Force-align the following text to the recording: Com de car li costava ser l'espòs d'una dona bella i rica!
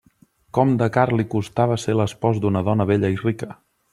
Com 0.57 0.71
de 0.81 0.85
car 0.95 1.03
li 1.19 1.25
costava 1.33 1.77
ser 1.85 1.95
l'espòs 2.01 2.41
d'una 2.45 2.65
dona 2.71 2.91
bella 2.93 3.15
i 3.17 3.23
rica! 3.23 3.53